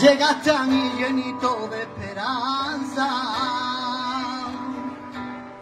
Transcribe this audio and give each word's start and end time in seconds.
Llegaste 0.00 0.50
a 0.50 0.64
mí 0.64 0.90
llenito 0.98 1.68
de 1.68 1.82
esperanza, 1.82 3.08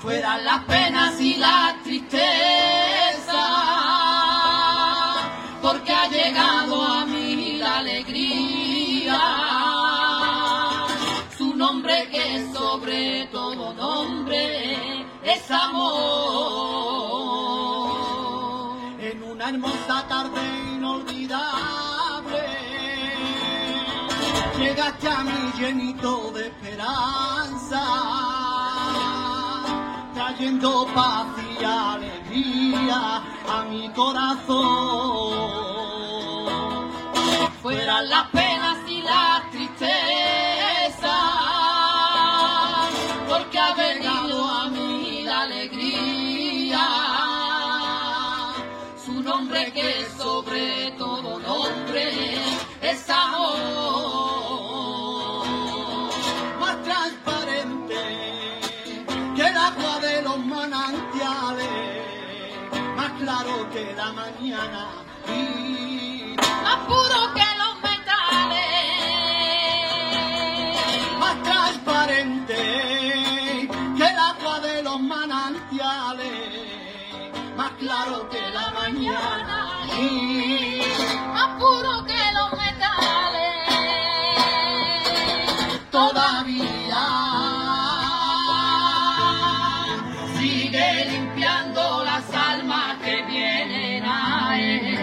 Fueran 0.00 0.44
las 0.44 0.64
penas 0.64 1.20
y 1.20 1.36
la 1.36 1.76
amor. 15.50 17.28
En 19.00 19.22
una 19.22 19.48
hermosa 19.48 20.06
tarde 20.08 20.40
inolvidable, 20.74 22.42
llegaste 24.58 25.08
a 25.08 25.24
mí 25.24 25.52
llenito 25.58 26.30
de 26.32 26.46
esperanza, 26.48 27.82
trayendo 30.14 30.86
paz 30.94 31.26
y 31.58 31.64
alegría 31.64 33.22
a 33.48 33.64
mi 33.68 33.88
corazón. 33.92 35.58
Fueran 37.62 38.08
las 38.08 38.28
penas 38.28 38.78
y 38.86 39.02
las 39.02 39.50
tristezas, 39.50 39.88
porque 43.28 43.58
ha 43.58 43.74
venido 43.74 43.87
nombre 49.48 49.72
que 49.72 50.06
sobre 50.18 50.90
todo 50.98 51.40
nombre 51.40 52.36
es 52.82 53.08
amor. 53.08 53.56
Más 56.60 56.82
transparente 56.82 57.96
que 59.34 59.42
el 59.42 59.56
agua 59.56 60.00
de 60.00 60.22
los 60.22 60.38
manantiales, 60.38 61.66
más 62.94 63.12
claro 63.12 63.70
que 63.72 63.94
la 63.94 64.12
mañana 64.12 64.88
claro 77.78 78.28
que 78.28 78.40
la 78.50 78.70
mañana 78.72 79.86
y 79.98 80.82
Más 81.32 81.58
puro 81.60 82.04
que 82.04 82.32
los 82.36 82.50
metales. 82.52 83.58
todavía 85.90 87.06
sigue 90.38 91.04
limpiando 91.06 92.04
las 92.04 92.24
almas 92.34 92.96
que 93.04 93.22
vienen 93.22 94.04
a 94.04 94.58
él. 94.58 94.98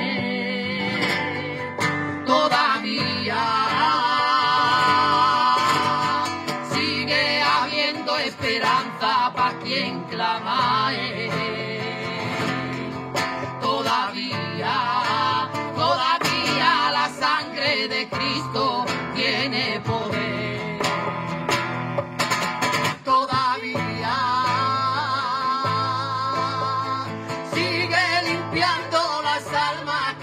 Todavía 2.26 3.44
sigue 6.73 7.42
habiendo 7.42 8.18
esperanza 8.18 9.31
para 9.36 9.59
quien 9.59 10.03
clama 10.06 10.88
a 10.88 10.94
él. 10.94 11.05
De 17.76 18.08
Cristo 18.08 18.86
tiene 19.16 19.81
poder. 19.81 20.80
Todavía 23.03 24.16
sigue 27.53 28.31
limpiando 28.31 28.97
las 29.24 29.46
almas 29.53 30.15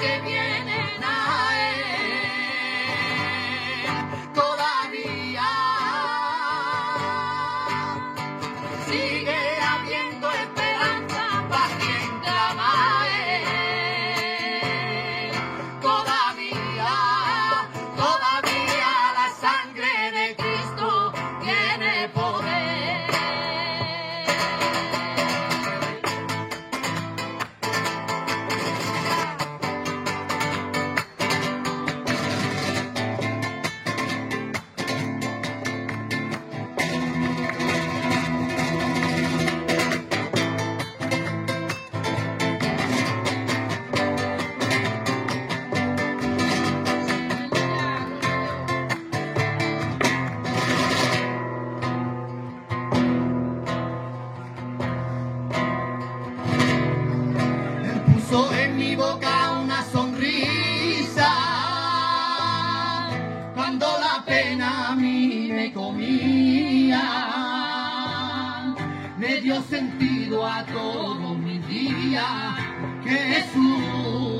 en 58.32 58.78
mi 58.78 58.96
boca 58.96 59.60
una 59.62 59.84
sonrisa 59.84 61.30
cuando 63.54 63.86
la 64.00 64.24
pena 64.24 64.88
a 64.88 64.94
mí 64.94 65.50
me 65.52 65.70
comía. 65.70 67.02
Me 69.18 69.40
dio 69.42 69.60
sentido 69.62 70.46
a 70.46 70.64
todos 70.64 71.36
mis 71.36 71.66
días. 71.68 72.24
Jesús, 73.04 74.31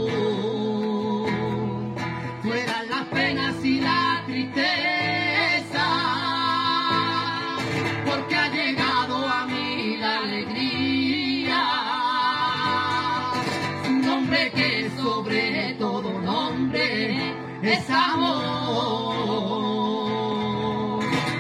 es 17.62 17.88
amor. 17.90 19.22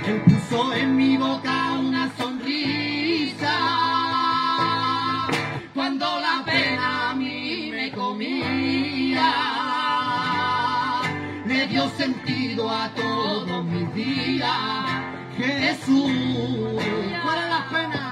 Él 0.06 0.22
puso 0.22 0.72
en 0.74 0.96
mi 0.96 1.16
boca 1.16 1.72
una 1.78 2.10
sonrisa 2.16 3.52
cuando 5.74 6.06
la 6.20 6.44
pena 6.44 7.10
a 7.10 7.14
mí 7.14 7.70
me 7.72 7.90
comía. 7.90 9.32
Le 11.44 11.66
dio 11.66 11.88
sentido 11.90 12.70
a 12.70 12.88
todos 12.94 13.64
mis 13.64 13.92
días. 13.94 14.52
Jesús, 15.36 16.12
para 17.24 17.48
las 17.48 17.62
penas 17.72 18.11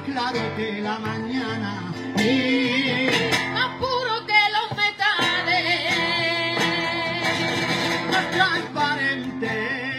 más 0.00 0.08
claro 0.08 0.56
que 0.56 0.80
la 0.80 0.98
mañana. 0.98 1.92
Y 2.16 3.08
Más 3.52 3.68
puro 3.78 4.26
que 4.26 4.40
los 4.56 4.70
metales. 4.76 5.64
más 8.10 8.30
transparente 8.30 9.89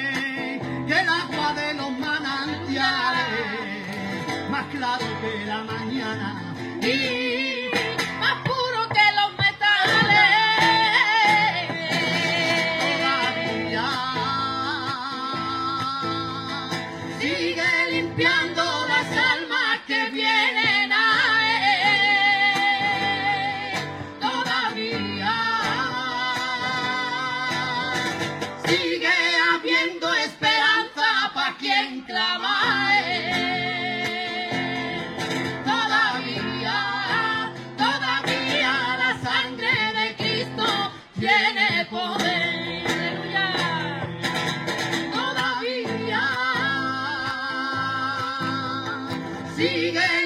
sigue. 49.62 50.21